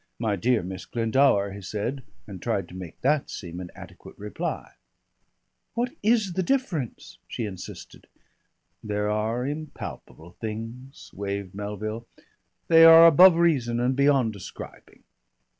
"My 0.17 0.35
dear 0.35 0.63
Miss 0.63 0.87
Glendower," 0.87 1.51
he 1.51 1.61
said, 1.61 2.01
and 2.25 2.41
tried 2.41 2.67
to 2.69 2.75
make 2.75 2.99
that 3.01 3.29
seem 3.29 3.59
an 3.59 3.69
adequate 3.75 4.17
reply. 4.17 4.71
"What 5.75 5.91
is 6.01 6.33
the 6.33 6.41
difference?" 6.41 7.19
she 7.27 7.45
insisted. 7.45 8.07
"There 8.83 9.11
are 9.11 9.45
impalpable 9.45 10.31
things," 10.41 11.11
waived 11.13 11.53
Melville. 11.53 12.07
"They 12.67 12.83
are 12.83 13.05
above 13.05 13.35
reason 13.35 13.79
and 13.79 13.95
beyond 13.95 14.33
describing." 14.33 15.03